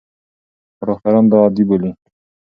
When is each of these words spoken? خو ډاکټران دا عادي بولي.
خو 0.77 0.83
ډاکټران 0.87 1.25
دا 1.31 1.37
عادي 1.43 1.63
بولي. 1.69 1.91